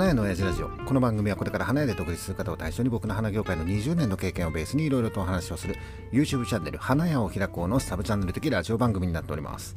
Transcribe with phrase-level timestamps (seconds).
[0.00, 0.70] 花屋の親父ラジオ。
[0.70, 5.76] この番組はこれから花屋で独立する方を対象に僕の花業界の20年の経験をベースにいろいろとお話をする
[6.10, 9.76] YouTube チャンネル花屋を開こうのサブチャンネル的ラジオ番組になっております。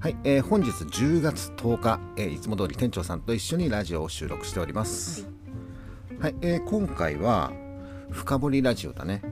[0.00, 5.28] はい、えー、本日10月10日、えー、いつも通り店長さんと一緒にラジオを収録しております。
[6.18, 7.52] はい、えー、今回は
[8.10, 9.22] 深掘りラジオだね。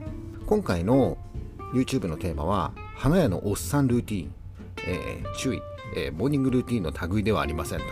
[0.45, 1.17] 今回の
[1.73, 4.33] YouTube のテーマは花屋のおっさんルーティン、
[4.87, 5.61] えー、注意、
[5.97, 7.85] えー、モーニングルーティンの類ではありませんと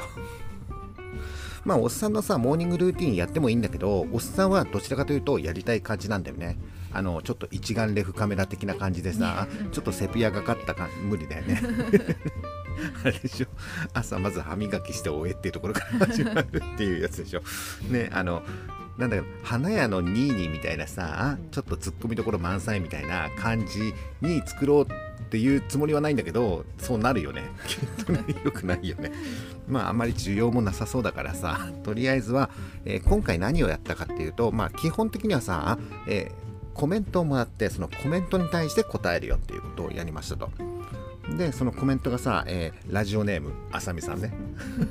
[1.65, 6.57] まあ、おっさんのさ、モーニングルーティンやってもいいんだけど、おっさんはどちらかというとやりたい感じなんだよね。
[6.91, 11.61] あの、ちょっと一眼レフカメラ的な感じでさ、ちょっとセピアがかったか無理だよね。
[13.03, 13.47] あれでしょ
[13.93, 17.41] 朝まず歯磨きして終えっていうところから始まるっていうやつでしょ。
[17.89, 18.41] ね、あの、
[18.99, 27.43] なんだろう花屋のニーニーみたいなさちょっとツッコミどころ満載みたいな感じに作ろうっていうつもりはないんだけどそうなるよね。
[27.65, 29.11] きっとねよくないよね。
[29.67, 32.49] まああんまり需要もなさそうだからさとりあえずは、
[32.83, 35.77] えー、今回何をやったかっていうとまあ基本的にはさ、
[36.07, 40.49] えー、コメントをもらってそのコメントに対して答えるよっていうことをやりましたと。
[41.37, 44.33] でそのコメントがさ、えー、ラジオネームあさみさんね。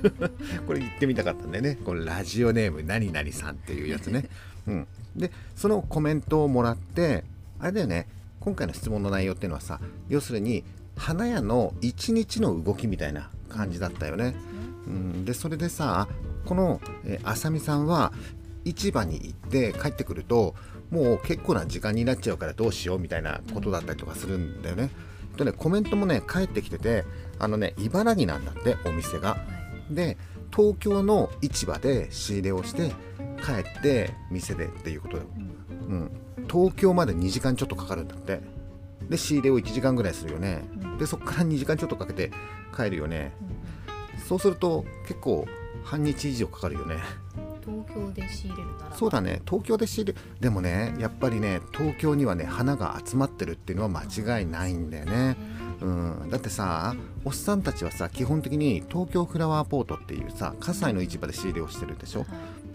[0.67, 1.79] これ言ってみたかったんだよね。
[1.85, 4.29] このラジオネーム何々さんっていうやつね、
[4.67, 4.87] うん、
[5.17, 7.25] でそのコメントをもらって
[7.59, 8.09] あれだよね。
[8.41, 10.65] 今回の質問の内容っていうのはさ要するに
[10.97, 14.35] 花屋の一日の動きみたいな感じだったよね、
[14.87, 16.09] うん、でそれでさ
[16.47, 18.13] この、えー、あさみさんは
[18.65, 20.55] 市場に行って帰ってくると
[20.91, 24.91] もう結構な時間になっちゃうからどうしようみたいなことだったりとかするんだよね。
[25.39, 27.05] とねコメントもね返ってきてて
[27.39, 29.39] あのね茨城なんだってお店が。
[29.91, 30.19] で
[30.55, 32.91] 東京の市場で仕入れをして
[33.43, 35.23] 帰って店でっていうことよ。
[35.89, 36.11] うん、
[36.51, 38.41] 東京まで2時間ちょっとかかるんだって。
[39.09, 40.63] で仕入れを1時間ぐらいするよね、
[40.99, 42.31] でそこから2時間ちょっとかけて
[42.77, 43.33] 帰るよね、
[44.29, 45.47] そうすると結構
[45.83, 46.97] 半日以上かかるよね
[47.87, 48.97] 東京で仕入れるなら。
[48.97, 49.43] そうだね。
[49.47, 55.37] 東京で仕入れでもねやっぱりね東京にはね花が集まってるっていうのは間違いないんだよね、
[55.81, 62.29] うん、だってさおっさんたちはさ基本的に東京フラワーポートっていうさ葛西の市場で仕入れをしてるでしょ、はい、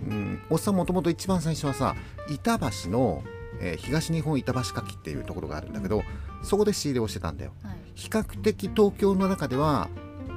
[0.10, 1.96] うん、おっさんもともと一番最初はさ
[2.30, 3.24] 板橋の、
[3.60, 6.04] えー、東日本板橋柿っていうところがあるんだけど、
[6.44, 9.90] そこで仕入れをしてたんだよ、はい、比較的東京の中では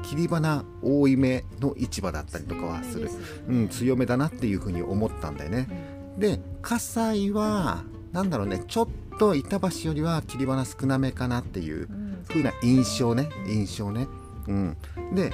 [0.07, 3.11] 切り花多いめの市場だったりとかはする、
[3.49, 5.69] うん、強めだなっていうふうに思ったんだよね。
[6.17, 11.89] で葛西は何だろうねちょっと板橋よりは切り花少なめかなっていう
[12.29, 13.29] 風な印象ね。
[13.47, 14.07] 印象ね。
[14.47, 14.77] うん、
[15.15, 15.33] で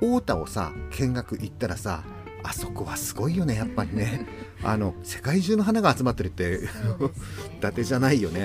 [0.00, 2.02] 太田をさ見学行ったらさ
[2.42, 4.26] あそこはすごいよねやっぱりね。
[4.64, 6.60] あの世界中の花が集まってるって
[7.58, 8.44] 伊達じゃないよね、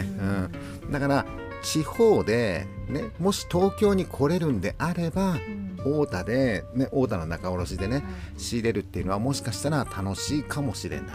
[0.83, 1.25] うん、だから
[1.61, 5.37] 地方で、ね、もし東京に来れるんであれば、
[5.79, 8.05] 太田で、ね、太田の仲卸でね、はい、
[8.37, 11.07] 仕入れるっていうのはもしかしたら楽しいかもしれない。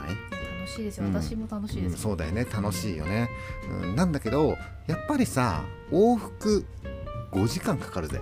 [0.60, 2.44] 楽しいですよ、うん、私も楽しいです、うん、そうだよね。
[2.44, 3.28] 楽しいよね、
[3.82, 6.64] うん、なんだけどやっぱりさ往復
[7.32, 8.20] 5時間かかるぜ、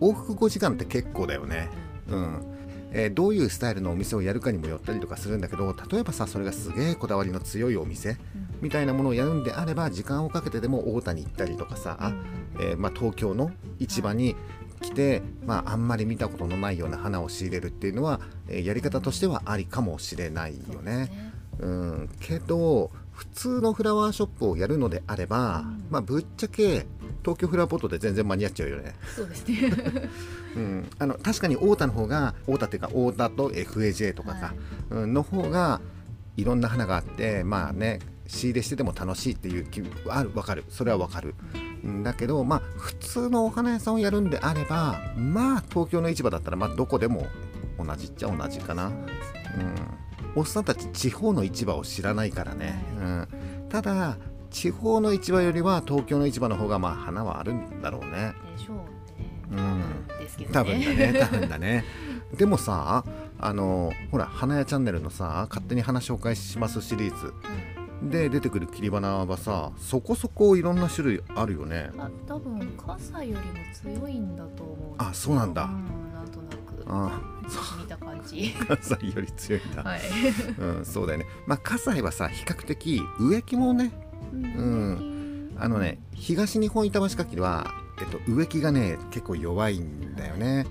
[0.00, 1.68] 往復5時間って結構だよね。
[2.08, 2.46] うん。
[2.92, 8.16] えー、どういうスタイルのお店をやるかにもよったりとかするんだけど例えばさそれがすげえこだわりの強いお店、
[8.60, 12.12] みたいなものをやるんであれば時間をかけてでも太田に行ったりとかさ、
[12.58, 14.34] えー、まあ、東京の市場に
[14.80, 21.32] 来て、まあ、あんまり見たことのないような花を仕入れるっていうのは、えー、やり方としてはありかもしれないよね。
[21.58, 21.72] う、ね、
[22.04, 26.86] ん、けど普通のフラワーショップをやるのであれば、うん、まあ、ぶっちゃけ
[27.22, 28.94] 東京フラワーポットで全然間に合っちゃうよね。
[29.14, 29.72] そうですね。
[30.56, 34.54] うん、あの確かに太田の方が太田っていうか太田と FAJ とかさ、
[34.90, 35.80] はい、の方が
[36.36, 40.64] いろんな花があってまあね仕入れしてても楽しいっていう気ある分かる。
[40.68, 41.34] それは分かる。
[42.02, 47.26] だけどまあ普通のお花屋さんをやるんであればまあ東京の市場だったらまあどこでも
[47.78, 48.86] 同じっちゃ同じかな。
[48.86, 48.94] うん。
[50.36, 53.28] おっさんたち地方の市場を知らないからね、うん、
[53.68, 54.16] ただ
[54.48, 58.34] 地方の市場よりは東京の市場の方がまあ花はあるんだろうね。
[58.56, 59.60] でしょうね。
[60.42, 61.14] うん、多分だね。
[61.20, 61.84] 多分だね。
[62.36, 63.04] でもさ
[63.40, 67.32] あのほら花屋チャンネルのさ勝手に花紹介しますシリーズ、
[68.02, 71.90] で出てくる切り花はさそこそこいろんな種類あるよね。
[71.98, 74.94] あ多分傘よりも強いんだと思う。
[74.98, 76.84] あそうなんだ、うん、なんとなく。
[76.86, 77.20] あ
[77.78, 78.54] 見た感じ。
[78.66, 80.00] 葛西より強いんだ、はい、
[80.58, 81.26] うん、そうだよね。
[81.46, 83.92] まあ葛西はさ比較的植木もね
[84.32, 90.66] うん、あのね東日本板橋かきは、えっと、植木がね結構弱いんだよね、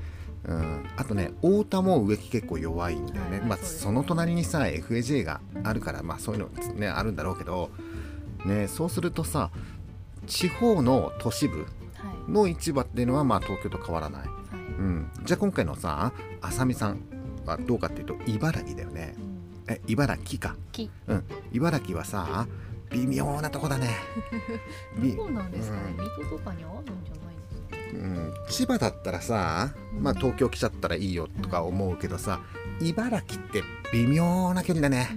[0.45, 7.69] うん、あとね太田も植木結構弱いんだよね、まあ、その隣にさ FAJ があるからまあそういうのねあるんだろうけど
[8.45, 9.51] ねそうするとさ
[10.27, 11.67] 地方の都市部
[12.27, 17.01] の市場っていうのはまあ東京と変わらない、はい、うん、じゃあ今回のさあさみさん
[17.49, 19.15] はどうかっていうと茨城だよね。
[19.17, 19.73] うん。
[19.73, 20.55] え茨城か。
[20.71, 20.89] 木。
[21.07, 21.23] うん。
[21.51, 22.47] 茨城はさ
[22.91, 23.89] 微妙なとこだね。
[24.97, 26.03] びどうなんですかね、うん。
[26.03, 27.35] 水戸とかにあるんじゃない
[27.93, 32.39] うん、千葉だったらさ、まあ、東京来ちゃったらいいよとか思うけどさ
[32.81, 35.09] 茨城って微妙な距離だね、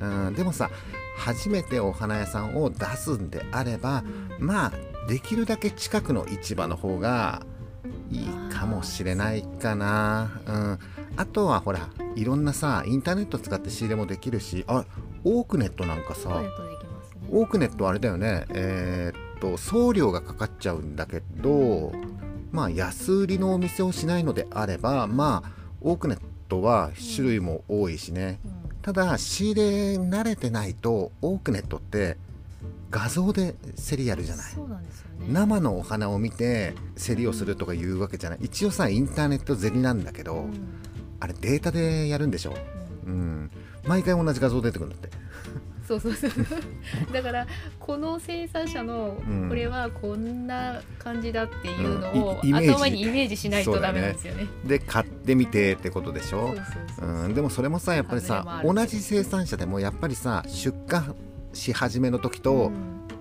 [0.00, 0.70] うん、でもさ
[1.16, 4.02] 初めてお花屋さんを出すんであれば
[4.38, 4.72] まあ
[5.08, 7.42] できるだけ近くの市場の方が
[8.10, 10.78] いいかもしれないかな、うん、
[11.16, 14.84] あとはほらいろんなさインターネット使って仕入れもできるしあ
[15.24, 16.42] オークネットなんかさ
[17.30, 18.44] オークネットあれだよね。
[18.50, 21.92] えーっと送料がかかっちゃうんだけど
[22.54, 26.18] まあ安売りのお店をしないのであればまあオークネッ
[26.48, 28.38] トは種類も多いしね。
[28.44, 28.52] うん。
[28.80, 32.16] ただ仕入れ慣れてないとオークネットって
[32.92, 33.56] 画像で
[33.88, 34.54] 競りやるじゃない。
[34.54, 34.62] ね。
[35.28, 38.38] 生のお花を見て競りをするとかいうわけじゃない。
[38.42, 40.52] 一応さインターネット競りなんだけど、うん。
[41.18, 42.54] あれデータでやるんでしょ。
[43.04, 43.12] うん。
[43.12, 43.50] うん。
[43.84, 45.10] 毎回同じ画像出てくるんだって
[45.86, 46.30] そうそうそう。
[47.12, 47.46] だから
[47.78, 49.48] この生産者のうん。
[49.48, 54.46] これはこんな感じだっていうのを頭にイメージしないとダメなんですよね。
[54.64, 56.54] で買ってみてってことでしょ。
[57.34, 61.14] でもそれもさやっぱりさ同じ生産者でもやっぱりさ出荷
[61.52, 62.72] し始めの時と、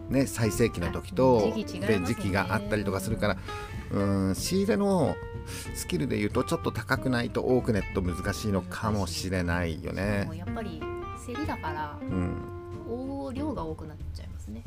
[0.10, 1.66] ね、最盛期の時とね。
[1.88, 3.38] で時期があったりとかするから
[3.92, 4.36] うん。
[4.36, 5.16] 仕入れの
[5.76, 10.30] スキルでいうとちょっと高くないとオークネット難しいのかもしれないようんね。
[10.34, 10.82] やっぱり
[11.26, 12.36] 競りだからうん、
[12.88, 14.64] 大量が多くなっちゃいますね。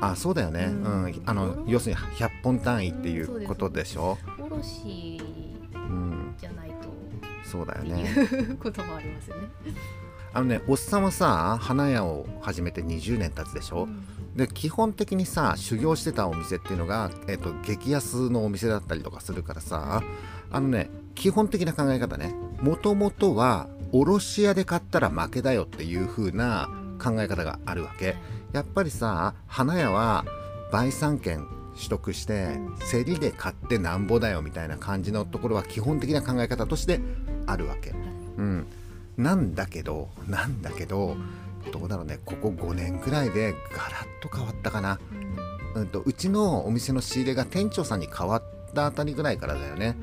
[0.00, 4.16] あそうだよね、ううんんあの要するに100本単位っていうんうことでしょ？
[4.38, 5.20] 卸
[5.74, 6.88] うん、じゃないと
[7.44, 8.02] そうだよね。
[8.02, 9.48] いうこともありますよね。
[10.32, 13.84] あのねおっさんはさ花屋を始めて20年経つでしょ？
[13.84, 14.06] うん
[14.36, 20.04] で基本的にさ修行してたお店っていうのが、えっと激安のお店だったりとかするからさ
[20.52, 22.32] あのね基本的な考え方ね
[22.62, 26.68] もともとは卸屋で買ったら負けだよっていう風な
[27.02, 28.16] 考え方があるわけ。
[28.52, 30.24] やっぱりさ花屋は
[30.72, 31.46] 売産権
[31.76, 32.58] 取得して
[32.90, 37.00] 競りで買ってなんぼだよみたいな感じのところは基本的な考え方として
[37.46, 37.90] あるわけ。
[37.90, 38.66] うん。
[39.16, 41.16] なんだけどなんだけど
[41.72, 42.18] どうだろうね。
[42.24, 44.98] ここ5年くらいでガラッと変わったかな。
[45.74, 48.42] うんとうちのお店の仕入れが店長さんに変わっ
[48.74, 49.96] たあたりぐらいからだよね。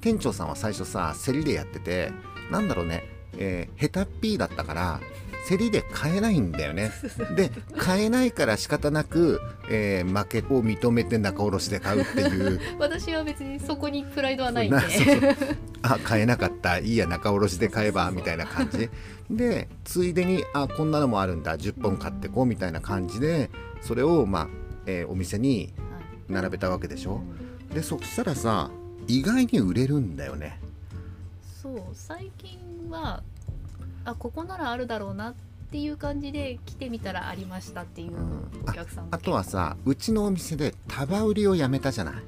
[0.00, 2.12] 店長さんは最初さ競りでやってて
[2.50, 3.04] なんだろうね、
[3.38, 5.00] えーヘタっぴーだったから
[5.48, 6.90] 競りで買えないんだよね。
[7.36, 9.40] で買えないから仕方なく、
[9.70, 12.60] えー負けを認めて仲卸で買うっていう。
[12.80, 14.76] 私は別にそこにプライドはないんで。
[15.82, 16.78] あ買えなかった。
[16.78, 18.90] いいや仲卸で買えばみたいな感じ。
[19.30, 21.56] でついでにあこんなのもあるんだ。
[21.56, 23.50] 10本買ってこうみたいな感じで
[23.82, 24.48] それを、まあ
[24.86, 26.32] えーお店にはい。
[26.32, 27.22] 並べたわけでしょ。
[27.40, 28.70] うんでそしたらさ
[29.06, 30.58] 意外に売れるんだよね。
[31.62, 32.58] そう最近
[32.90, 33.22] は
[34.04, 35.34] あここならあるだろうなっ
[35.70, 38.48] ていう感じで来てみたらありましたっていううん。
[38.68, 42.24] お客さんもあとはさうちのお店で束売りをやめたじゃない、はい。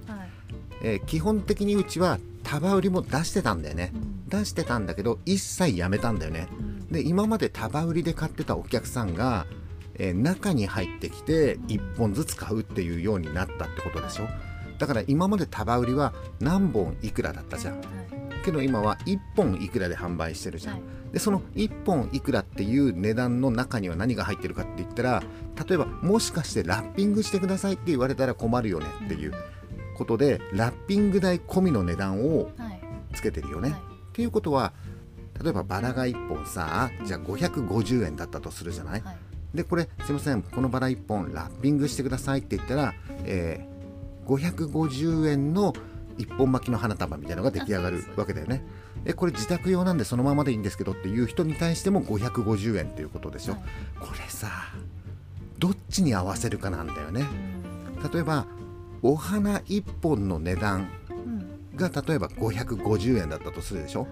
[0.83, 3.93] えー基本的にうちは束売りも出してたんだよね。
[3.95, 4.29] うん。
[4.29, 6.49] 出してたんだけど一切やめたんだよね。
[6.59, 6.89] うん。
[6.89, 9.47] で今まで束売りで買ってたお客さんが、
[9.95, 14.29] えー中に入ってきて1本ずつ買うっていうようになったってことでしょ？
[14.79, 17.79] だから今まで束売りは何本いくらだったじゃん？
[17.79, 17.87] はい
[18.51, 20.83] けど今は1本いくらで販売してるじゃん、はい。
[21.13, 25.23] でその1本いくらっていう値段の中には何が入ってるかって言ったら
[25.69, 29.33] 例えばもしかしてラッピングしてくださいって言われたら困るよねっていう
[29.97, 32.81] ことでラッピング代込みの値段をはい。
[33.15, 33.81] つけてるよね、はい。
[33.81, 34.73] っていうことは
[35.43, 39.01] 例えばバラが1本さじゃあ550円だったとするじゃない？
[39.01, 39.17] はい。
[39.55, 43.79] でこれすいませんこのバラ1本ラッピングしてくださいって言ったら、えー
[44.29, 45.73] 550円の
[46.19, 48.63] 一本巻きの花束みたいなのが出来上がるわけだよね。
[49.05, 53.63] えこれ自宅用なんでそのままでいいんですけどっていう人に対しても550円っていうことでしょ、はい。
[54.01, 54.49] これさ
[55.59, 57.23] どっちに合わせるかなんだよね。
[57.23, 58.47] うん例えば
[59.03, 61.77] お花1本の値段うん。
[61.77, 64.03] が例えば550円だったとするでしょ。
[64.03, 64.07] は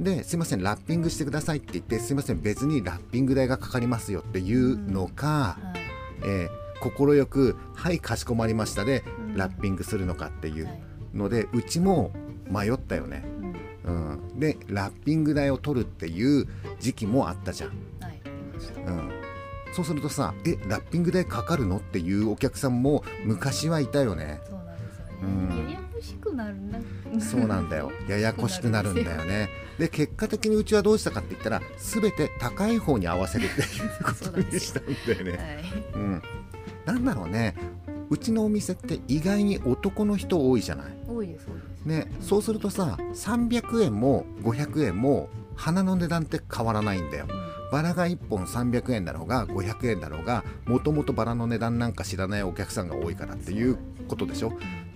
[0.00, 0.04] い。
[0.04, 5.78] ですいませんラッピングしてくださいって言ってすいません別にラッピング代がかかりますよっていうのか、はい。
[6.24, 6.48] え
[6.80, 9.36] 快く「はいかしこまりました」でうん。
[9.36, 12.12] ラッピングするのかっていうはいのでうちも
[12.50, 13.24] 迷ったよね、
[13.84, 14.12] うん。
[14.12, 16.46] うん、でラッピング代を取るっていう
[16.80, 18.20] 時期もあったじゃん、はい。
[18.86, 19.10] うん、
[19.72, 24.40] そうするとさ「えラッピング代かかるの?」っていうお客さんも昔はいたよね。
[24.44, 25.70] そうなんですよね、うん。
[25.70, 26.80] ややこしくなるな。
[27.20, 27.90] そうなんだよ。
[28.08, 29.48] ややこしくなるんだよね。
[29.78, 35.30] で結果的にうちはどうしたかって言ったら全て高い方に合わせるっていうことにしたんだよね。
[35.30, 35.94] はい。
[35.94, 36.22] うん、
[36.84, 37.54] なんだろうね
[38.10, 40.86] うちのお店って意外に男の人多いじゃない？
[41.08, 41.84] 多いです多いです。
[41.84, 47.26] ね、そうするとさ300円も500円も花の値段って変わらないんだよ。
[47.70, 53.76] バラが1本300円だろうが500円だろうがもともとバラの値段なんか知らないお客さんが多いからっていう
[54.08, 54.52] ことでしょ？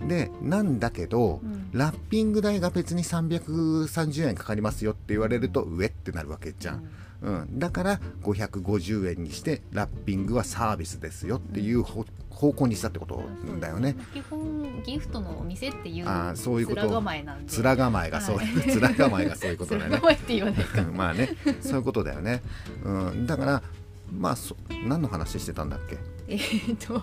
[0.07, 1.69] でなんだけど、うん。
[1.71, 6.87] ラッピング代が別に330円かかりますよって言われると上ってなるわけじゃん、
[7.23, 12.05] うん、だから550円にしてラッピングはサービスですよっていうほ
[12.43, 13.23] 方向にしたってこと
[13.61, 13.95] だよね。
[14.13, 16.81] 基本ギフトのお店っていうあーそういうこと。
[16.81, 17.57] 面構えなんで。
[17.57, 19.89] 面構えがそう、はい面構えがそういうことだよね。
[19.91, 20.01] 面。
[20.01, 21.29] 構えって言わないかうんまあね
[21.61, 22.41] そういうことだよね。
[22.83, 23.63] うん、だから
[24.11, 25.97] まあそ何の話してたんだっけ？
[26.27, 27.01] えーっと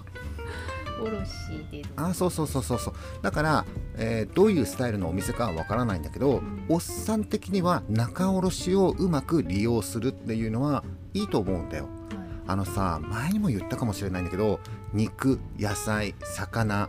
[1.02, 1.30] おろし
[1.72, 2.94] であそうそうそうそうそう。
[3.22, 3.64] だから、
[3.96, 11.84] えーどういうスタイルのお店かはわからないんだけど、おっさん的には仲卸をうまく利用するっていうのはいいと思うんだよ。
[11.84, 11.99] はい
[12.50, 14.58] あのさ前にも言ったかもしれないんだけど
[14.92, 16.88] 肉野菜魚。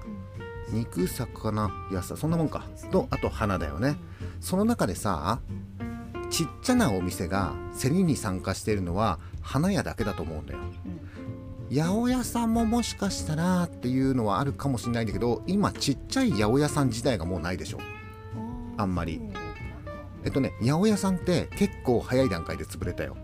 [0.72, 2.66] 肉魚野菜そんなもんか。
[2.92, 3.96] とあと花だよね。
[4.40, 5.40] その中でさ
[6.32, 10.60] ちっちゃなお店が競りに参加しているのは花屋だけだと思うんだよ。
[11.70, 17.78] 八百屋さんももしかしたらっていうのはあるかもしれないんだけど今ちっちゃい八百屋さん自体がもうないでしょ。
[18.36, 19.22] うんあんまり。
[20.24, 23.16] えっとね八百屋さんって結構早い段階で潰れたよ、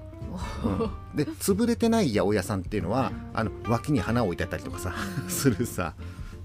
[0.64, 0.70] う
[1.14, 1.18] ん。
[1.18, 4.94] で潰れてない八百屋さんっていうのはあの脇に花を置いてあったりとかさ
[5.28, 5.94] するさ、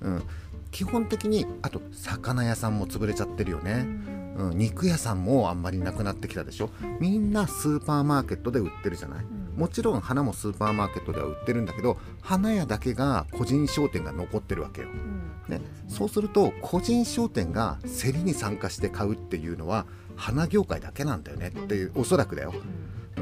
[0.00, 0.22] うん、
[0.70, 6.70] 基本的にあと魚屋さんも潰れちゃってるようね、んうん、肉屋さんもあんまりなくなってきたでしょ。
[7.00, 9.24] みんなスーパーマーケットで売ってるじゃない。
[9.24, 9.60] うん。
[9.60, 15.54] もちろん花もスーパーマーケットでは売ってるんだけど花屋だけが個人商店が残ってるわけよ、うん。
[15.54, 22.54] ね、そうすると個人商店が競りに参加して買うっていうのは花業界だけなんだよねっていうおそらくだよ、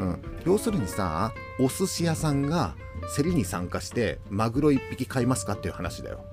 [0.00, 0.08] うん。
[0.08, 2.74] うん、要するにさお寿司屋さんが
[3.16, 6.24] 競りに参加してマグロ1匹買いますかっていう話だよ。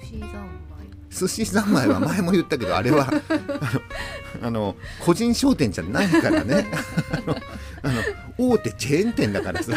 [0.00, 0.90] 寿司三昧。
[1.10, 3.08] 寿司三昧は前も言ったけどあれは
[4.40, 6.66] あのあの個人商店じゃないからね。
[7.84, 8.02] あの
[8.38, 9.72] 大手チェーン店だからさ、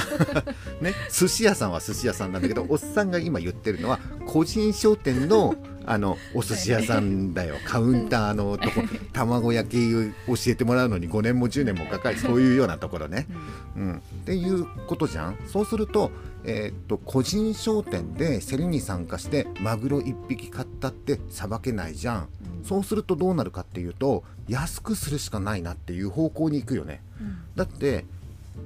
[0.80, 5.56] ね、寿司屋さんは寿司屋さんなんだけどおっさんが今言ってるのは個人商店の
[5.86, 7.56] あのお寿司屋さんだよ。
[7.66, 8.82] カウンターのとこ
[9.14, 12.18] 卵焼き教えてもらうのに5年も10年もかかる。
[12.18, 13.28] そういうようなところね。
[13.76, 15.38] うん、っていうことじゃん。
[15.48, 16.12] そうすると,、
[16.44, 22.28] えーっと個人商店で競りに参加してマグロ1匹買ったってさばけないじゃん。
[22.50, 27.02] うんそうするとどうなるかっていうと安くするしかないなっていう方向に行くよね。
[27.22, 27.38] うん。
[27.56, 28.06] だって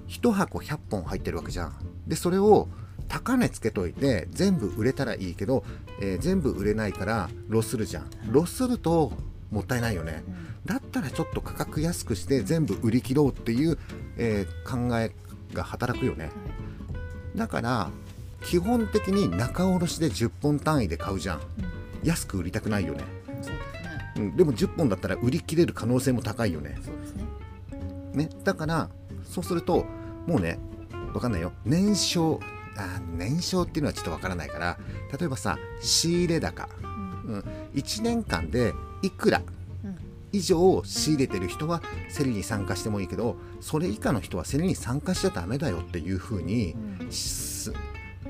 [0.08, 1.74] 1箱100本入ってるわけじゃん。
[2.08, 2.70] でそれを
[3.10, 5.66] 高値つけといて全部売れたらいいけど、
[6.00, 8.10] えー全部売れないからロスるじゃん。
[8.30, 9.12] ロスると
[9.52, 10.24] もったいないよね。
[10.28, 10.36] うん。
[10.66, 13.78] だったらちょっと価格安くして全部売り切ろうっていう、
[14.18, 15.12] えー考え
[15.54, 16.26] が働くよね。
[16.26, 16.30] は
[17.36, 17.38] い。
[17.38, 17.90] だから
[18.44, 21.38] 基本的に仲卸で10本単位で買うじゃん。
[21.38, 21.44] うん。
[22.04, 23.04] 安く売りたくないよね、
[23.42, 26.78] そうん、でも10本だったら売り切れる可能性も高いよね。
[28.14, 28.26] ね。
[28.26, 28.30] ね。
[28.44, 28.90] だから
[29.24, 29.86] そうすると
[30.28, 30.60] もうね
[31.14, 31.52] わかんないよ。
[31.66, 32.40] 年商
[32.80, 34.78] あ年商っていうのはちょっとわからないから
[35.18, 37.34] 例えばさ仕入れ高、うん。
[37.34, 37.44] うん、
[37.76, 39.42] 1年間でいくら
[39.84, 39.98] うん。
[40.32, 41.82] 以上仕入れてる人は
[42.16, 47.12] 競りに参加してもいいけどそれ以下の人は競りに参加しちゃダメだよっていう風にうん。
[47.12, 47.74] す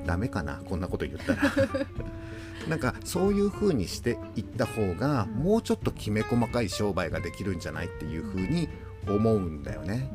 [0.06, 1.42] ダメかなこんなこと言ったら。
[2.68, 5.44] なんかそういう風にしていった方がうん。
[5.44, 8.70] もうちょっときめ細かい商売ができるんじゃないっていう風に
[9.08, 10.12] 思うんだよね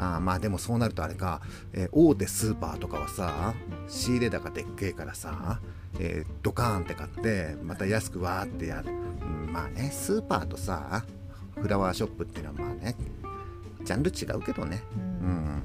[0.00, 1.40] あーまあでもそうなるとあれか、
[1.72, 3.54] えー大手スーパーとかはさ
[3.88, 5.60] 仕入れ高でっけえからさ、
[5.98, 11.04] えードカーンって買ってまた安くわーってやる、うん、まあねスーパーとさ
[11.60, 12.96] フラワーショップっていうのはまあね
[13.84, 14.82] ジャンル違うけどね。
[14.96, 15.28] うん。
[15.28, 15.62] うん。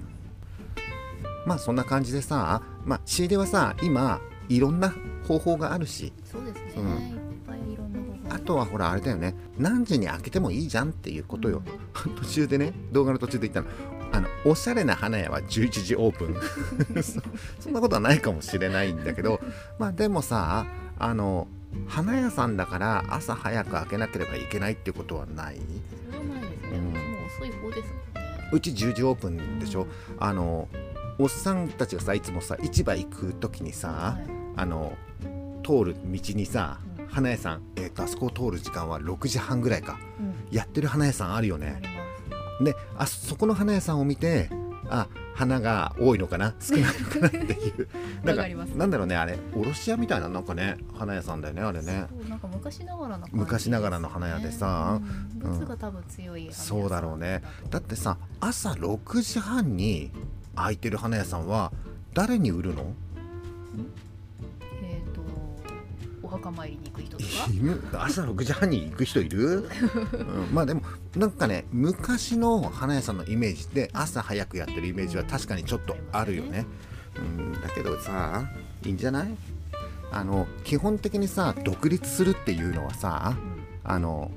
[1.45, 4.93] まあそんな感じでさ、まあ、仕入れはさ今いろんな
[5.27, 6.13] 方法があるし。
[6.23, 8.33] そうですね、うん。
[8.33, 9.35] あとはほらあれだよね。
[9.57, 11.61] 何時に開けてもいいじゃんっていうことよ、
[11.93, 16.35] 途中でね動画の途中で言ったのあのおしゃれな花屋は11時オープン。
[17.03, 17.19] そ
[17.59, 19.39] そんなことはないかもしれないんだけど
[19.79, 20.65] まあでもさ
[20.97, 21.47] あの
[21.87, 25.59] 花屋さんだから朝早く開けなければいけないってことはない？
[26.09, 27.25] それはないですね、うん。
[27.25, 28.49] 遅い方ですもんね。
[28.53, 29.87] うち10時オープンでしょ、
[30.19, 30.69] あの
[31.17, 34.29] おっさんたちがさいつもさ市場行く時にさ、はい。
[34.57, 34.93] あの
[35.63, 37.07] 通る道にさうん。
[37.07, 39.99] 花屋さん、えー、とあそこを通る時間は6時半ぐらいか。
[40.19, 40.55] うん。
[40.55, 41.81] やってる花屋さんあるよあね
[42.61, 44.49] であそこの花屋さんを見て
[44.89, 47.87] あ花が多いのかな少ないのかなっていう。
[48.23, 48.69] なんかわかります。
[48.69, 52.07] なんだろうねあれ卸屋みたいななんかね花屋さんだよねあれね。
[52.29, 55.01] なんか昔ながらの昔ながらの花屋でさ
[55.43, 55.51] うん。
[55.51, 57.41] 物が多分強いそうだろうね。
[57.69, 60.11] だってさ朝6時半に
[60.55, 61.73] 開いてる花屋さんは
[62.13, 62.93] 誰に売るの？
[63.73, 64.04] えっ、と
[66.25, 67.29] お墓参りに行く人とか？
[67.51, 69.69] 犬 朝6時半に行く人いる、
[70.13, 70.81] うん、まあでも
[71.15, 76.65] なんかね昔の花屋さんのイメージって朝早くやってるイメージは確かにちょっとあるよね、
[77.17, 78.49] うん、だけどさ
[78.83, 79.35] いいんじゃない？
[80.11, 83.37] あの基本的にさ独立するっていうのはさ
[83.83, 84.31] あの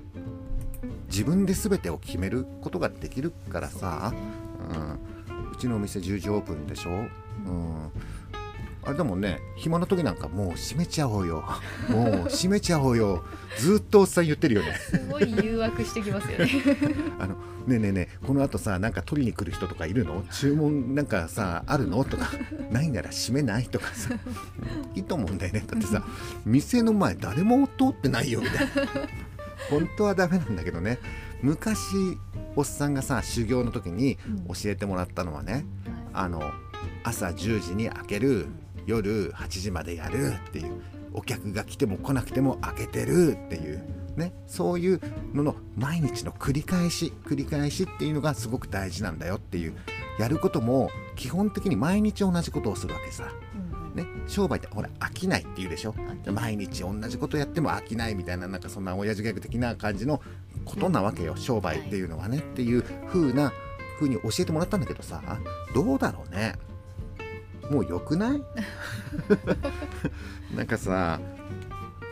[1.08, 4.12] 自分で全てを決めることができるからさ
[4.70, 7.08] う,、ん、うちのお店10時オープンでしょ、うん、
[8.84, 11.44] あれだもんね暇な時なんかもう閉めちゃおうよ。
[11.90, 13.24] もう閉めちゃおうよ。
[13.58, 14.74] ずっとおっさん言ってるよね。
[14.78, 16.50] すごい誘惑してきますよね。
[17.18, 17.34] あの
[17.66, 20.24] ねえねえねえこの後さなんか取りに来る人とかいるの？
[20.30, 22.02] 注文なんかさあるの？
[22.04, 22.30] とか。
[22.70, 23.64] ないなら閉めない？
[23.66, 24.14] とかさ。
[24.94, 25.64] いいと思うんだよね。
[25.66, 26.02] だってさ
[26.46, 28.66] 店の前誰も通ってないよみたいな。
[29.70, 30.98] 本当はダメなんだけどね。
[31.42, 31.80] 昔
[32.56, 34.16] おっさんがさ修行の時に
[34.48, 35.66] 教えてもらったのはね、
[36.12, 36.42] あの
[37.04, 38.46] 朝10時に開ける
[38.88, 40.82] 夜8時までやるっていう。
[41.12, 43.82] お客が来ても来なくても開けてるっていう。
[44.16, 44.32] ね。
[44.46, 45.00] そういう
[45.34, 49.74] のの毎日の繰り返し繰り返しっていうのがすごく大事なんだよっていう。
[50.18, 53.30] やることも基本的に毎日同じことをするわけさ。
[53.94, 55.94] ね、商売ってほら飽きないっていうでしょ。
[56.32, 60.22] 毎日同じことやっても飽きないみたいななんかそんな親父ギャグ的な感じの
[60.64, 61.36] ことなわけよ。
[61.36, 62.38] 商売っていうのはね。
[62.38, 63.52] っていう風な
[63.98, 65.22] 風に教えてもらったんだけどさ。
[65.74, 66.54] どうだろうね
[67.70, 68.42] もうよくない？
[70.56, 71.20] なんかさ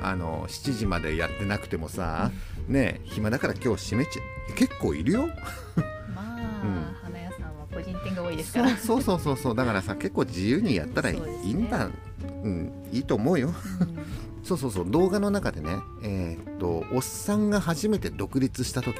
[0.00, 2.30] あの7時までやってなくてもさ
[2.68, 5.26] ね暇だから今日閉めちゃ結構いるよ。
[6.14, 8.76] まあ、花屋さんは個人店が多いですから。
[8.76, 11.94] そうそうそうそうだからさ結構自由にやったらいいんだう、ね、
[12.44, 13.98] うんいいと思うよ、うん。
[14.44, 14.90] そうそうそう。
[14.90, 18.96] 動画の中でねえー、っとおっさんが初めて独立した時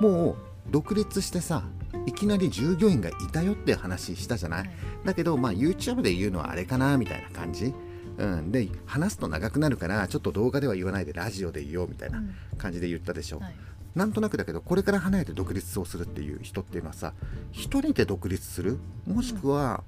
[0.00, 0.36] もう
[0.68, 1.64] 独立してさ
[2.06, 4.70] いきなり従業員がいたよって話したじゃない、はい、
[5.04, 7.74] だけどまあ YouTube で言うのはあれかなみたいな感じ。
[8.18, 12.22] うん、で話すと長くなるからちょっと動画では言わないでラジオで言おうみたいな
[12.58, 13.54] 感じで言ったでしょ、うんはい、
[13.94, 17.14] なんとなくだけどこれから離れて独立をするっていう人っていうのはさ
[17.52, 18.78] 1人で独立する？
[19.06, 19.84] もしくは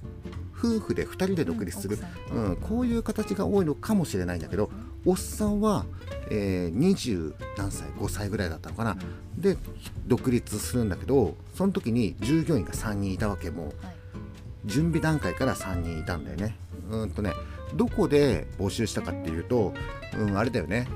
[0.56, 1.98] 夫婦で2人で独立する、
[2.30, 4.70] うん、うん、こういう形が多いのかもしれないんだけど
[5.04, 5.84] おっさんは、
[6.30, 9.56] えー、20何歳5歳ぐらいだったのかな、うん、で
[10.06, 13.74] 独立するんだけどその時に従業員が3人いたわけも、はい、
[14.64, 16.56] 準備段階から3人いたんだよね。
[16.90, 17.32] うんとね
[17.74, 19.72] どこで募集したかっていうと、
[20.18, 20.86] うん、あれだよね。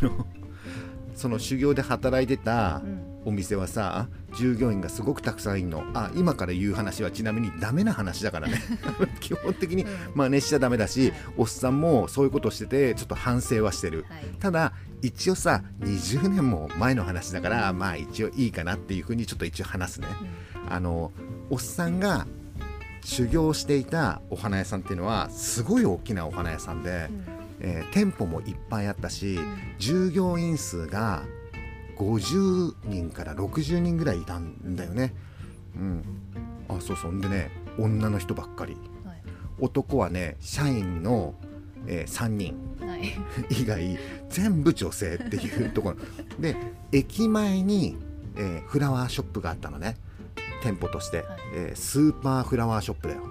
[1.14, 2.80] その修行で働いてた
[3.24, 5.84] お店はさ従業員がすごくたくさんいるの。
[5.94, 8.60] あ今から言う話はちなみにダメな話だからね。
[9.20, 20.06] 基本的に真似しちゃダメだし、おっさんもそういうことしててちょっと反省はしてる、はい、ただ一応さ20年も前の話だからまあ一応いいかなっていうふうにちょっと一応話すね、
[20.66, 21.12] うん、あの
[21.50, 22.26] おっさんが
[23.02, 27.24] 修行していたお花屋さんっていうのはすごい大きなお花屋さんで、うん、
[27.60, 31.24] えー、店舗もいっぱいあったし、うん、従業員数が
[32.00, 35.14] 50人から60人ぐらいいたんだよね。
[35.76, 36.04] うん、
[36.68, 37.20] あそうそう。
[37.20, 39.22] でね女の人ばっかり、はい、
[39.58, 41.34] 男はね社員の、
[41.86, 43.12] えー、3人、はい、
[43.62, 43.98] 以外
[44.30, 45.96] 全部女性っていうところ。
[46.40, 46.56] で
[46.90, 47.98] 駅前に、
[48.36, 49.96] えー、フラワーショップがあったのね。
[50.62, 53.22] 店舗として、はい、えー、スーパーフラワーショップだよ、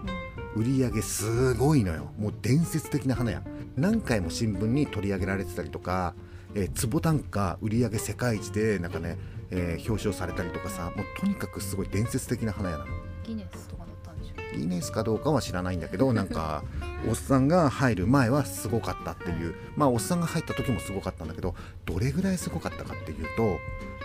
[0.55, 2.11] うん、売り上げすごいのよ。
[2.17, 3.43] もう伝説的な花屋
[3.77, 6.13] 何回も新聞に取り上げられてたりとか
[6.55, 9.17] えー、坪単価売上世界一でなんかね、
[9.51, 12.91] えー、表彰されたりとかさもうとにかくすごい伝説的な花屋なの。
[13.23, 16.63] ギネスとかだったんでしょギネスかどうかは知らないんだけど なんか
[17.07, 23.59] おっさんが入る前はすごかったっていう、まあおっさんが入った時もすごかったんだけどどれぐらいすごかったかっていうと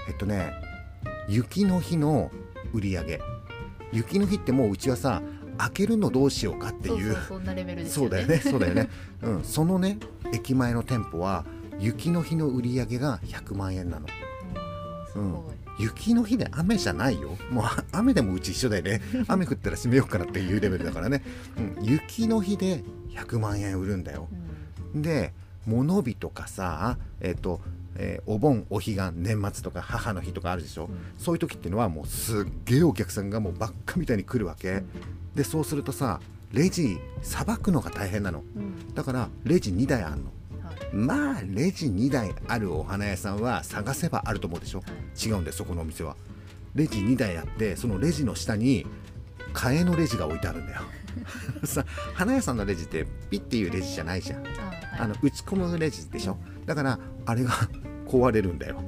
[0.09, 0.53] えっとね
[1.29, 2.31] 雪の日の
[2.73, 3.05] 売り上。
[3.05, 3.21] げ
[3.93, 5.23] 雪の日ってもううちはさ
[5.57, 7.17] 開けるのどうしようかっていう。
[7.87, 8.91] そうだよねそうだよね、
[9.23, 9.99] うん、そのね
[10.33, 11.45] 駅前の店舗は
[11.79, 14.07] 雪の日の売り上げが100万円なの。
[15.17, 15.37] うん、
[15.79, 17.37] 雪の日で雨じゃないよ。
[17.51, 19.01] もう雨でもうち一緒だよね。
[19.29, 21.23] 雨降ったら閉めようかなっていうレベルだからね、
[21.79, 24.29] うん、雪の日で100万円売るんだよ、
[24.95, 25.33] うん、で
[25.67, 27.61] 物日とかさえっ、ー、と
[27.97, 34.83] えー、お盆お彼岸年末とか母の日とかあるでしょ、うん、そういう時っていうのはもうすっげえお客さんがもうばっかみたいに来るわけ、
[35.37, 36.21] でそうするとさ
[36.53, 38.43] レジさばくのが大変なの、
[38.95, 40.33] だからレジ2台あんの
[40.93, 44.83] まあレジ2台あるお花屋さんは探せばあると思うでしょ？
[45.25, 46.17] 違うんでそこのお店は。
[46.75, 48.87] レジ2台あってそのレジの下に
[49.53, 50.83] 替えのレジが置いてあるんだよ。
[51.65, 54.45] さ花屋さんのレジってピッていうレジじゃないじゃん。
[54.47, 54.51] あ、
[54.99, 56.37] はい、の打ち込むレジでしょ？
[56.67, 57.51] だからあれが
[58.07, 58.81] 壊れるんだよ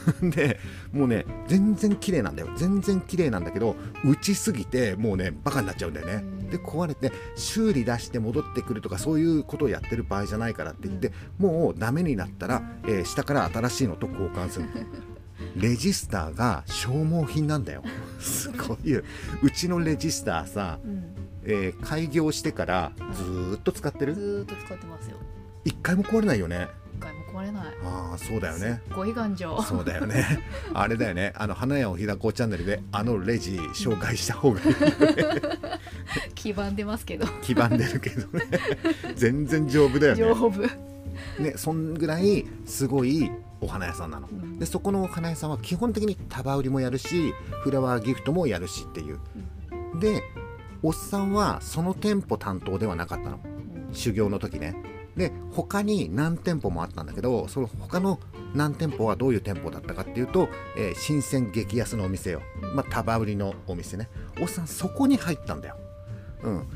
[0.22, 0.58] で
[0.92, 2.48] もうね全然綺麗なんだよ。
[2.56, 6.24] 全然綺麗なんだけど打ちすぎてもうねバカになっちゃうんだよね。
[6.50, 14.66] で壊れて修理出して戻ってくるとかそういうことをやってる場合じゃないからって言って、もうダメになったら、えー下から新しいのと交換する
[15.56, 17.82] レジスターが消耗品なんだよ。
[18.18, 19.04] すごいう
[19.42, 21.04] うちのレジスターさ、うん。
[21.44, 24.14] えー開業してからずーっと使ってる？
[24.14, 25.16] ずーっと使ってますよ。
[25.64, 26.68] 一回も壊れないよね
[27.30, 27.64] 壊れない。
[27.84, 28.82] ああそうだよね。
[28.94, 29.60] ごい頑丈。
[29.62, 30.40] そうだよね。
[30.74, 31.32] あれだよね。
[31.36, 34.66] あの花屋を開こうチャンネルであのレジ紹介した方がいい。
[36.34, 37.26] 黄ばんでますけど。
[37.42, 38.44] 黄ばんでるけどね。
[39.14, 40.18] 全然丈夫だよね。
[40.20, 40.62] 丈夫。
[41.42, 44.28] ねそんぐらいすごいお花屋さんなの。
[44.30, 44.58] うん。
[44.58, 49.18] でそこのお花屋さんは基本的に束売りもやるしフラワーギフトもやるしっていう。
[50.00, 50.22] で
[50.82, 53.40] おっさんはその店舗担当ではなかったの。
[53.44, 53.94] うん。
[53.94, 54.74] 修行の時ね
[55.16, 58.20] で他に何店舗もあったんだけどその他の
[58.54, 62.42] 何店舗はどういう店舗だったかっていうと、えー新鮮激安のお店よ。
[62.74, 64.08] まあ束売りのお店ね。
[64.40, 65.76] おっさんそこに入ったんだよ。
[66.42, 66.68] うん。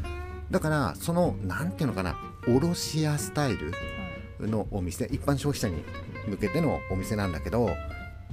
[0.51, 2.17] だからそのなんていうのかな
[2.47, 3.73] 卸屋スタイル
[4.41, 5.83] のお店一般消費者に
[6.29, 7.71] 向けてのお店なんだけど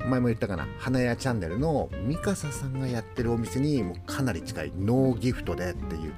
[0.05, 6.09] 前も言ったかな花屋チャンネルのミカサさんがやってるお店にもうかなり近いノーギフトでってい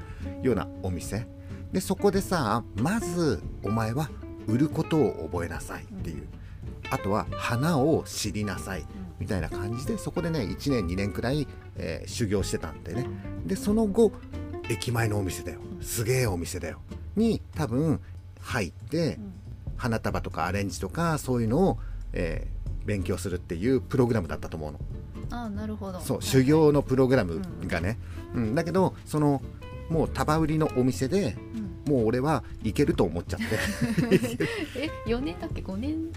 [0.41, 1.27] うようなお店。
[1.73, 4.09] でそこでさまずお前は
[4.47, 6.27] 売ることを覚えなさいっていう。
[6.89, 8.85] あとは花を知りなさい
[9.19, 13.07] みたいな感じでそこでね1年2年くらい、えー修行してたんでね。
[13.47, 14.11] でその後
[14.69, 15.59] 駅前のお店だよ。
[15.81, 16.81] すげえお店だよ。
[17.15, 17.99] に多分
[18.41, 19.33] 入ってうん
[19.75, 21.79] 花束とかアレンジとかそういうのを、
[22.13, 24.79] えー勉強するっていうプログラムだったと思うの。
[25.31, 26.01] ああなるほど。
[26.01, 27.97] そうはい修行のプログラムがね、
[28.35, 29.41] うん、だけどその
[29.89, 33.45] もう束売りのお店でうんもう俺はいけると思っちゃって。
[34.77, 35.61] え四年だっけ？
[35.61, 35.95] 五年？
[35.95, 36.11] ん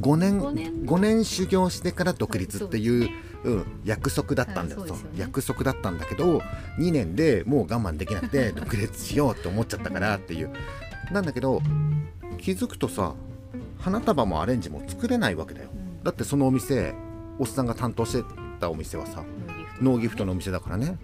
[0.00, 3.12] 5年五年？5年修行してから独立っていう,、はい
[3.44, 5.04] うん、約束だったんだよ,、はいそうね。
[5.16, 6.38] 約束だったんだけど
[6.78, 10.50] 2年でもう我慢できなくて 独立しようって思っちゃったからっていう。
[11.12, 11.62] なんだけど
[12.38, 13.14] 気づくとさ
[13.78, 15.68] 花束もアレンジも作れないわけだよ。
[15.72, 16.04] うん。
[16.04, 16.94] だってそのお店
[17.38, 18.24] おっさんが担当して
[18.60, 19.22] たお店はさ
[19.80, 20.98] ノーギフトのお店だからね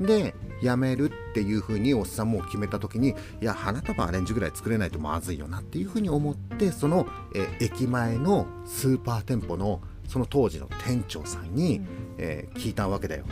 [0.00, 11.80] で辞めるっていうふうにおっさんも決めた時にいや花束アレンジぐらい作れないとまずいよなっていうふうに思ってその、え駅前のスーパー店舗のその当時の店長さんに、
[12.18, 13.24] えー聞いたわけだよ。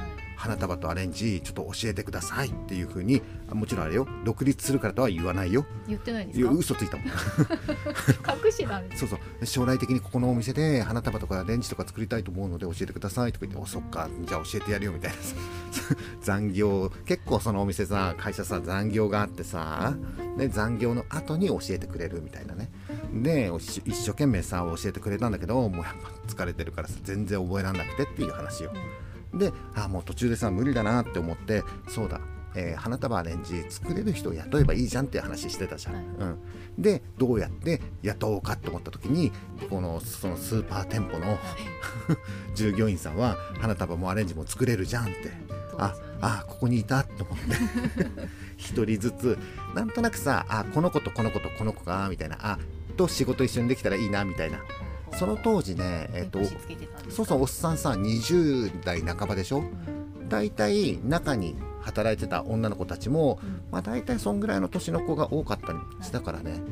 [0.42, 4.09] 花束とアレンジちょっと教えてくださいっていう風にあもちろんあれよ。
[4.24, 5.64] 独立するからとは言わないよ。
[5.87, 6.50] 言ってないんですか？
[6.50, 7.07] 嘘ついたもん。
[8.44, 9.07] 隠してたんです。
[9.07, 9.46] そうそう。
[9.46, 14.09] 将来的にここのお店で花束とかアレンジとか作りたいと思うので教えてくださいとか言って「おそっか。
[14.26, 15.16] じゃあ教えてやるよ」みたいな。
[15.16, 15.35] さ
[16.20, 16.90] 残業。
[17.07, 19.94] 結構そのお店さ会社さ残業があってさ、
[20.37, 22.68] ね、残業の後に教えてくれるみたいなね。
[23.12, 23.52] で
[23.85, 28.72] 一生懸命さ教えてくれたんだけどもうやっぱ疲れてるからさ全然覚えらんなくてっていう話よ
[29.35, 32.21] であもう途中でさ無理だなって思ってそうだ
[32.55, 36.05] えー花束アレンジ作れる人を雇えばいいじゃんって話してたじゃん、はい。
[36.05, 36.38] うん、
[36.79, 39.33] でどうやって雇おうかって思った時に
[39.71, 41.38] このそのスーパー店舗の
[42.55, 45.62] 従業員さんは花束もアレンジも作れるじゃんって。
[45.79, 47.57] ああここにいたと思って。
[48.57, 49.38] 一人ずつ
[49.75, 52.59] なんとなくさあこの子とこの子とこの子がみたいなあ
[52.97, 54.59] と仕事一緒にできたらいいなみたいな。
[55.18, 56.40] その当時ねえっ、と
[57.09, 59.62] そうそうおっさんさ20代半ばでしょ？
[60.29, 63.38] 大体中に働いてた女の子たちも、
[63.71, 66.62] まあ、大体そんぐらいの年の子が多かったりしたからね、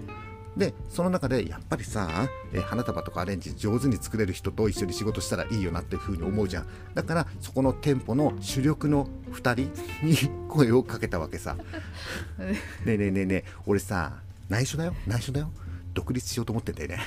[0.56, 6.66] でその中でやっぱりさえ花束とかアレンジ上手に作れる人と一緒に仕事したらいいよなっていうふうに思うじゃん。
[6.94, 10.16] だからそこの店舗の主力の2人に
[10.48, 11.56] 声をかけたわけさ。
[12.38, 15.50] う んねえねえねえねえ俺さ内緒だよ内緒だよ。
[15.92, 17.00] 独立しようと思ってんだよね。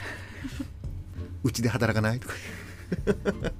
[1.43, 2.19] うちで働かない？
[2.19, 2.33] とか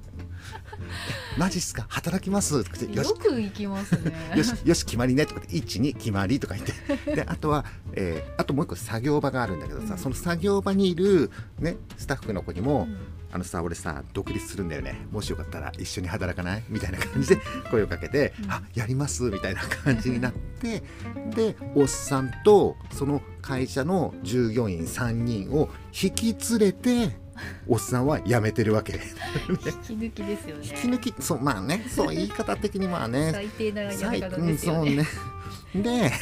[1.36, 1.86] マジっすか？
[1.88, 2.62] 働きます？
[2.64, 4.12] とか言ってよく行きますね。
[4.36, 6.66] よし、よし、決まりねとか言って、1、2、決まりとか言っ
[7.06, 7.16] て。
[7.16, 9.98] で、あとは、えーあともう一個作業場があるんだけどさ、うん。
[9.98, 12.96] その作業場にいる、ね、スタッフの子にも、うん。
[13.32, 15.06] あのさ、俺さ、独立するんだよね。
[15.10, 16.62] もしよかったら一緒に働かない？
[16.68, 18.52] みたいな感じで声をかけて、うん。
[18.52, 19.24] あ、やります？
[19.24, 20.84] みたいな感じになって、
[21.34, 25.68] で、おっさんと、その会社の従業員3人を
[26.00, 27.23] 引き連れて、
[27.66, 28.94] おっさんは辞めてるわけ。
[28.94, 30.62] 引き抜きですよね。
[30.64, 35.04] 引き抜き、そう、まあね、そう言い方的にまあね、最低なやり最方うんですよね。
[35.72, 36.10] そうね。
[36.10, 36.12] で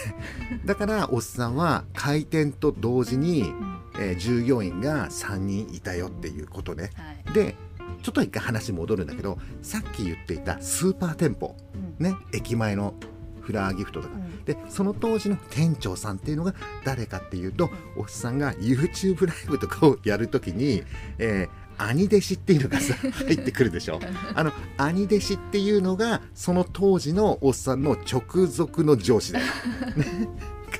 [0.64, 3.78] だからおっさんは開店と同時に、うん。
[3.98, 6.90] えー従業員が3人いたよっていうことね。
[6.96, 7.34] はい。
[7.34, 7.56] で
[8.02, 12.04] ちょっと一回話戻るんだけどさっき言っていたスーパー店舗うん。
[12.04, 12.94] ね駅前の
[13.42, 14.14] フラワーギフトとか。
[14.14, 14.44] うん。
[14.44, 20.82] でその当時の店長さんっていうのが誰かっていうとおっさんが YouTube ライブとかをやるときに、
[21.18, 22.94] えー兄弟子っていうのがさ
[23.26, 23.98] 入ってくるでしょ。
[24.34, 29.46] あの兄弟子っていうのがその当時のおっさんの直属の上司だよ、
[29.96, 30.28] ね、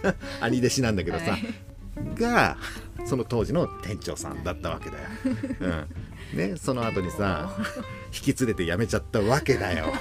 [0.03, 1.46] が 兄弟子なんだけどさ、はい。
[2.14, 2.57] が
[3.05, 5.09] その当時の店長さんだったわけだよ、
[6.33, 6.38] うん。
[6.38, 7.55] ね、その後にさ
[8.12, 9.92] 引き連れて辞めちゃったわけだよ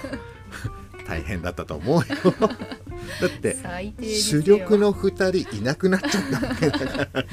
[1.06, 2.06] 大変だったと思うよ。
[3.20, 3.58] だって
[4.02, 7.26] 主力の2人いなくなっちゃったわけだから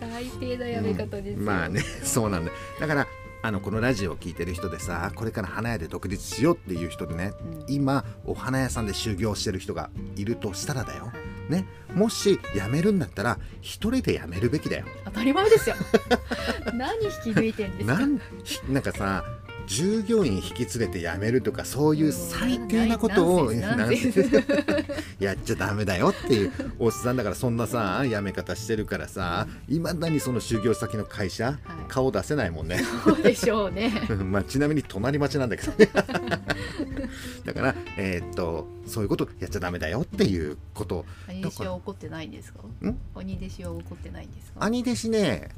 [0.00, 3.06] 最低なやめ方ですよ、まあね そうなんだだから
[3.42, 7.74] あのこのラジオを聞いてる人でさこれから花屋で独立しようっていう人でね、うん。
[7.74, 11.10] 今お花屋さんで修行してる人がいるとしたらだよ、
[11.48, 14.84] ね、もし辞めるんだったら一人で辞めるべきだよ。
[15.04, 15.76] 当たり前ですよ。
[16.74, 17.98] 何引き抜いてんですか。
[17.98, 19.24] なんひなんかさ
[19.66, 23.52] 従業員引き連れて辞めるとかそういう最低なことを
[25.18, 32.82] やっちゃダメだよっていうおっさんだからそんなさ辞め方してるからさいまだにその就業先の会社、顔出せないもんね。
[33.04, 33.90] そうでしょうね。
[34.24, 35.88] まあちなみに隣町なんだけどね。
[37.44, 41.04] だからえーっとそういうことやっちゃダメだよっていうこと。
[41.28, 42.60] 兄弟子は怒ってないんですか？
[42.86, 42.96] ん？
[43.14, 44.64] 兄弟子は怒ってないんですか？
[44.64, 45.48] 兄弟子ね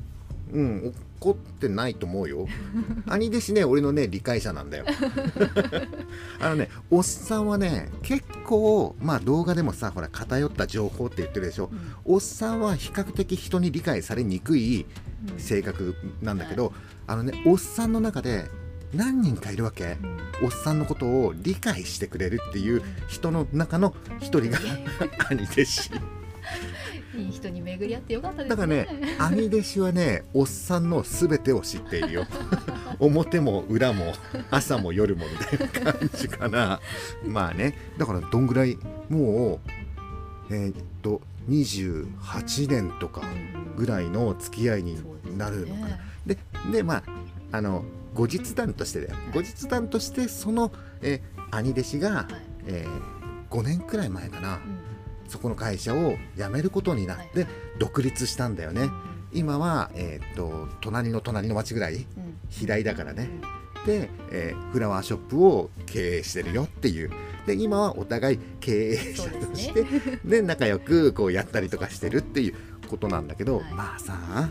[0.52, 2.48] うん怒ってないと思うよ。
[3.06, 4.84] 兄弟子ね俺のね理解者なんだよ。
[6.40, 11.70] あのねおっさんはね結構まあ動画でもさほら偏った情報って言ってるでしょ。
[11.72, 11.94] うん。
[12.04, 14.84] おっさんは比較的人に理解されにくい
[15.32, 15.38] うん。
[15.38, 16.72] 性格なんだけど、
[17.06, 18.46] あのねおっさんの中で
[18.92, 19.96] 何人かいるわけ。
[20.02, 20.46] うん。
[20.46, 24.58] おっさんのことを理解してくれるっていう人の中の一人が
[25.30, 25.90] 兄弟子
[27.14, 28.48] いい人に巡り合ってよかったですね。
[28.48, 32.26] だからね兄弟子はねおっさんの全てを知っているよ。
[33.00, 34.12] 表も裏も
[34.50, 36.80] 朝も夜もみたいな感じかな。
[37.24, 39.60] まあねだからどんぐらいも
[40.50, 43.22] うえーっと28年とか
[43.76, 44.96] ぐらいの付き合いに
[45.36, 46.38] なるのかな、で
[46.70, 47.02] でまあ
[47.52, 49.16] あの後日談としてだよ。
[49.34, 52.26] 後日談としてその、えー兄弟子が、はい。
[52.66, 52.86] え
[53.50, 54.54] 5年くらい前かな。
[54.54, 54.81] うん
[55.32, 58.90] そこの会社を辞めることになってはい独立したんだよね。
[59.32, 62.04] 今は、えーっと隣の隣の町ぐらいうん。
[62.50, 63.30] 平井だからね。
[63.86, 67.10] で、えーフラワーショップを経営してるよっていう。
[67.46, 69.84] で今はお互い経営者として
[70.24, 72.54] で, 仲良くこうやったりとかしてるっていう
[72.88, 73.72] ことなんだけど、はい。
[73.72, 74.50] まあさ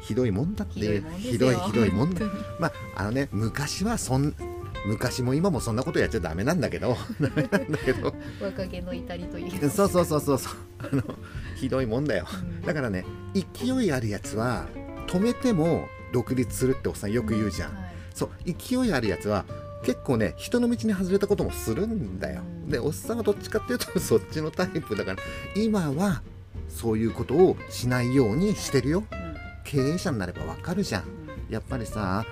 [0.00, 1.32] ひどいもんだっていもんですよ。
[1.32, 2.24] ひどいひどいもんだ。
[2.58, 4.34] まああのね昔はそん
[4.86, 6.96] 昔も今もそんなことやっちゃダメなんだけど。
[7.20, 8.14] ダメなんだけど。
[8.40, 10.52] 若気の至りというそうそうそうそうそう。
[10.78, 11.02] あの
[11.56, 12.26] ひどいもんだよ。
[12.32, 12.62] うん。
[12.62, 14.66] だからね勢いあるやつは
[15.08, 17.94] 止めても独立するっておっさんよく言うじゃん、はい。
[18.14, 19.44] そう勢いあるやつは
[19.82, 22.70] 結構ね人の道に外れたこともするんだよ、うん。
[22.70, 25.18] でおっさんはどっちかっていうと そっちのタイプだから
[25.56, 26.22] 今は
[26.68, 29.02] そういうことをしないようにしてるよ。
[29.10, 29.36] うん。
[29.64, 31.02] 経営者になればわかるじゃん。
[31.02, 31.08] うん。
[31.52, 32.24] やっぱりさ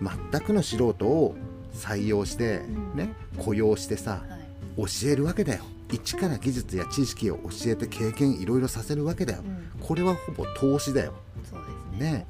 [0.00, 1.36] 全くの素人を
[1.74, 2.96] 採用してうん。
[2.96, 4.42] ね雇用してさはい。
[4.76, 5.62] 教えるわけだよ。
[5.90, 9.42] 一から技術や知識を教えて経験いろいろさせるわけだよ。
[9.44, 9.86] うん。
[9.86, 11.14] これはほぼ投資だよ。
[11.44, 12.26] そうですね。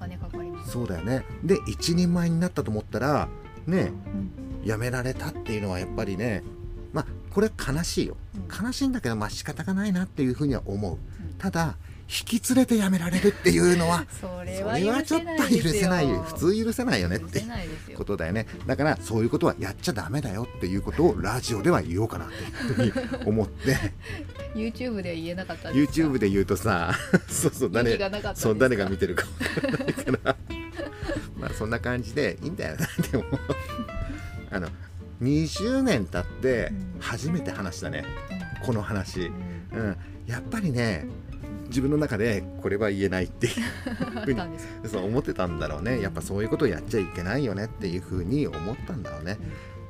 [0.66, 1.24] そうだよね。
[1.44, 3.28] で一人前になったと思ったら
[3.66, 3.92] ね
[4.62, 4.66] うん。
[4.66, 6.42] 辞められたっていうのはやっぱりね
[6.92, 8.16] まあこれは悲しいよ。
[8.34, 8.66] うん。
[8.66, 10.92] 悲しいんだけどまあ仕方がないなっていうふうには思う。
[10.92, 10.98] うん。
[11.38, 11.76] ただ
[12.12, 16.22] 引き連れて辞められるっていうのは そそれはちょっと許せないよ。
[16.22, 17.42] 普通許せないよねって
[17.94, 18.46] ことだよね。
[18.66, 23.78] だからそういうことはやっちゃダメだよっていうことをラジオでは言おうかなっていうふうに思って。
[24.54, 26.94] YouTube では言えなかったんで YouTube で言うとさ
[27.28, 30.36] そうそう勇誰気がそう誰が見てるか分からないから。
[31.38, 33.24] まあそんな感じでいいんだよなでも
[34.50, 34.68] あの
[35.22, 38.04] 20年経ってうん初めて話したね。
[38.60, 38.66] うん。
[38.66, 39.26] この話、
[39.72, 39.80] うん。
[39.80, 39.96] うん、
[40.26, 41.06] やっぱりね
[41.72, 43.52] 自分の中でこれは言えないっていう
[44.14, 44.66] あったんです。
[44.66, 46.02] かそう思ってたんだろうね。
[46.02, 49.38] やっぱそういうことをやっちゃいけないよねっていうふうに思ったんだろうね、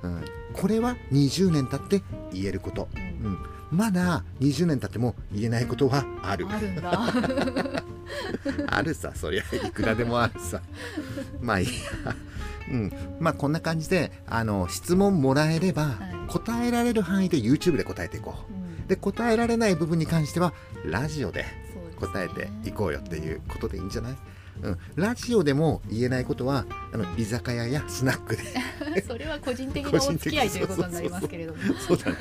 [0.02, 3.02] うん、これは20年経って言えること、うん。
[3.26, 3.38] うん、
[3.72, 6.46] まだ20年経っても言えないことはある。
[6.48, 6.92] あるんだ。
[8.68, 10.60] あるさそりゃいくらでもあるさ。
[11.42, 11.72] まあいいや。
[12.70, 12.92] うん。
[13.18, 16.28] まあこんな感じであの質問もらえれば、はい。
[16.28, 18.52] 答えられる範囲で YouTube で答えていこう。
[18.52, 18.62] うん。
[18.86, 20.52] で答えられない部分に関しては
[20.84, 21.46] ラジオで
[22.06, 24.16] 答えていこうよっていうことでいいんじゃない、
[24.62, 28.42] うん、ラジオでも言えないことはあの居酒屋やスナックで。
[29.06, 31.58] それは個人的なお付き合いということになりますけれども。
[31.80, 32.16] そうだね。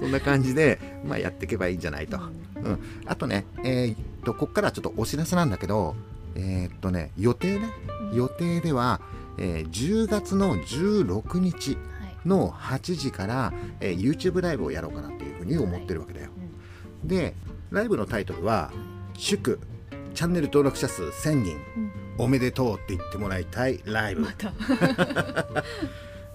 [0.00, 2.18] そんな感じで、まあ、やっていけばいいんじゃないと、
[2.56, 2.64] うん。
[2.64, 5.94] うん、あとね、えーっとこっからはちょっとお知らせなんだけど
[6.34, 7.70] えーっとね予定ね。
[8.14, 9.00] 予定では、
[9.38, 11.76] えー10月の16日は
[12.24, 12.28] い。
[12.28, 16.30] の8時から、えー YouTube ライブをやろうかなっていうふうに思ってるわけだよ、
[17.04, 17.34] で
[17.70, 18.72] ライブのタイトルは
[19.18, 19.58] 「祝
[20.14, 21.92] チャンネル登録者数1000人うん。
[22.18, 24.22] おめでとうって言ってもらいたいライブ。
[24.22, 24.52] また。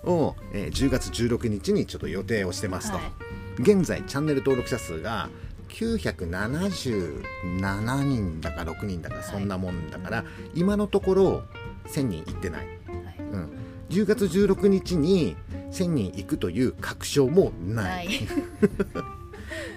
[0.10, 3.62] を、えー10月16日にちょっと予定をしてますと、はい。
[3.62, 5.30] 現在チャンネル登録者数が
[5.70, 11.44] 977人だか6人だかそんなもんだから、今のところ
[11.88, 12.78] 1000人いってない、はい。
[13.32, 13.50] うん、
[13.89, 15.36] 10月16日に
[15.72, 18.20] 1000人いくという確証もない、はい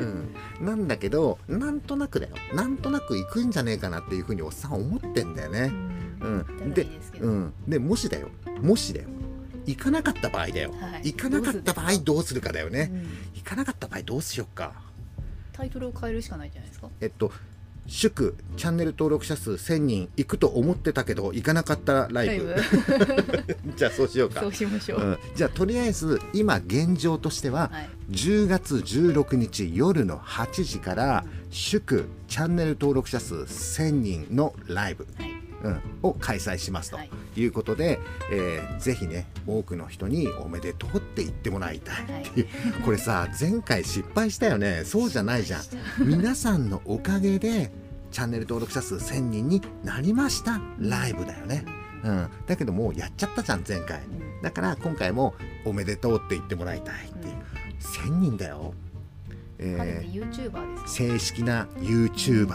[0.01, 0.35] うん、
[0.67, 2.35] なんだけどなんとなくだよ。
[2.55, 5.73] なんとなく行くんじゃねえかなっていうふうにおっさん思ってんだよね、
[6.21, 6.39] うん。
[6.39, 6.75] 行ったらいい
[7.13, 8.29] でうん、でもしだよ。
[8.61, 9.09] もしだよ。
[9.67, 11.13] 行かなかった場合だよ、はい。
[11.13, 13.09] 行かなかった場合どうするかだよね、うん。
[13.35, 14.75] 行かなかった場合どうしよっか。
[15.53, 16.89] タイトルを変えるしかないじゃないですか。
[17.01, 17.33] えっと
[17.87, 22.55] 祝チャンネル登録者数1000人行くと思ってたけど行かなかったライブ。
[23.77, 24.41] じゃあそうしようか。
[24.41, 27.89] そうしましょう、うん、じゃあとりあえず今現状としては、はい。
[28.11, 35.34] 10月16日夜の8時から祝チャンネル登録者数1000人のライブ、はい
[35.65, 37.11] うん、を開催しますとはい。
[37.37, 37.99] いうことで、
[38.31, 42.23] えーぜひね多くの人におめでとうって言ってもらいたい。
[42.23, 42.43] ってい。
[42.45, 42.49] う、
[42.85, 44.83] これさ前回失敗したよね。
[44.85, 45.63] そうじゃないじゃん。
[46.01, 47.73] 皆さんのおかげで
[48.13, 50.61] チャンネル登録者数1000人になりました。
[50.79, 51.65] ライブだよね、
[52.05, 54.01] うん、だけどもうやっちゃったじゃん前回。
[54.01, 57.35] うんだから今回もおめでとうって言ってもらいたいっていう、
[57.81, 58.75] 1000人だよ、
[59.59, 62.55] えー正式な YouTuber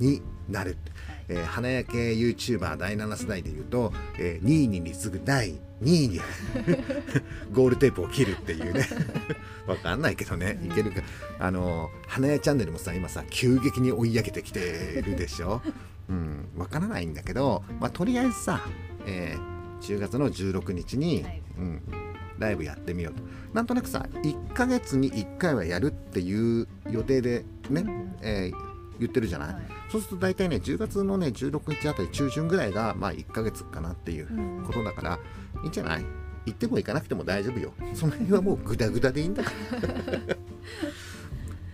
[0.00, 0.78] になる、はい
[1.28, 6.20] えー花焼け YouTuber 第7世代でいうと、えー2位に次ぐ第2位に
[7.52, 8.86] ゴールテープを切るっていうね。
[9.66, 10.58] わかんないけどね。
[10.64, 11.02] いけるか。
[11.38, 15.60] あのー花屋チャンネルもさ今さ急激に追い上げてきてるでしょ。
[16.08, 16.48] うん。
[16.56, 18.62] わからないんだけど、まあ、とりあえずさ、
[19.06, 21.42] えー10月の16日に、はい。
[21.56, 21.82] うん、
[22.38, 23.22] ライブやってみようと。
[23.54, 28.12] なんとなくさ1ヶ月に1回はやるっていう予定でね、うん。
[28.22, 28.67] えー
[28.98, 29.62] 言ってるじゃない、はい。
[29.90, 34.64] そうすると大体ね10月のね16日あたり中旬ぐらいがまあ1ヶ月かなっていううん。
[34.64, 35.18] ことだから、
[35.62, 36.04] いいんじゃない？
[36.46, 37.72] 行っても行かなくても大丈夫よ。
[37.94, 40.36] その辺はもうグダグダでいいんだから。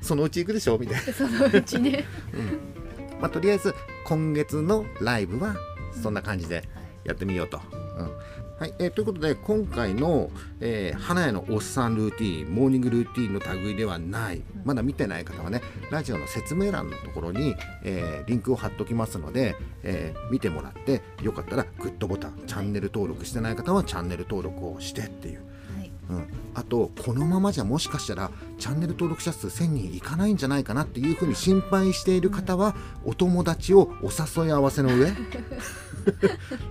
[0.03, 0.79] そのうち行くでしょ？
[0.79, 3.21] みたいな、 そのうちね、うん。
[3.21, 5.57] まあ、とりあえず今月のライブは
[6.03, 6.69] そんな感じで
[7.05, 7.61] やってみようと。
[7.99, 8.11] うん
[8.57, 14.43] はいえーということで今回の、えー花屋のおっさんルーティーンモーニングルーティーンの類ではない。
[14.65, 25.41] まだ見てない方はねラジオの説明欄のところに、えーリンクを貼っときますので、えー見てもらってよかったらグッドボタンチャンネル登録してない方はチャンネル登録をしてっていう、
[25.77, 25.91] はい。
[26.11, 26.23] うん、あ
[26.65, 32.75] とこのままじゃもしかしたらチャンネル登録者数1000人いかないんじゃないかなっていうふうに心配している方は
[33.05, 34.11] お友達をお
[34.43, 35.13] 誘い合わせの上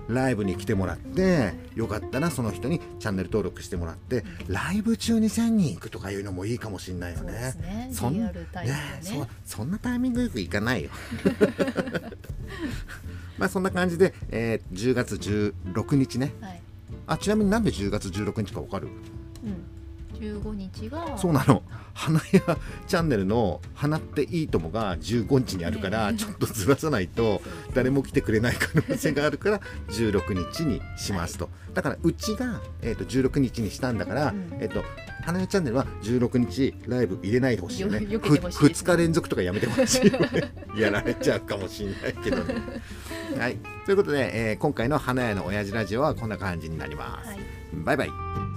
[0.08, 7.50] ライブに来てもらってよかったらその人にチャンネル登録してもらってライブ中に1000人行くとかいうのもいいかもしれないよそうでね。
[7.52, 7.54] す。
[7.56, 8.46] ねそんねでね。
[9.44, 10.90] そそんなタイミングよく行かないよ。
[13.38, 16.32] まあそんな感じで、えー10月16日ね。
[16.40, 16.60] はい。
[17.06, 18.88] あちなみになんで10月16日か分かる？
[19.44, 19.54] うん、
[20.24, 21.62] 15日がそうなの。
[21.92, 22.40] 花屋
[22.88, 27.40] チャンネルの「花っていいとも」が15日にあるからねちょっとずらさないと
[27.72, 29.60] 誰も来てくれない可能性があるから
[29.90, 31.48] 16日にしますと。
[31.72, 34.48] だからうちが、えー、と16日にしたんだから、うん。
[34.60, 34.84] えー、と
[35.24, 38.00] 花屋チャンネルは16日ライブ入れないでほしいよね。
[38.00, 38.10] よい。
[38.10, 40.52] ね2日連続とかやめてほしいよね。
[40.76, 42.54] やられちゃうかもしれないけどね。
[43.38, 43.58] はい。
[43.84, 47.38] ということで、えー今回の花屋の親父ラジオはこんな感じになります、はい。
[47.84, 48.53] バイバイ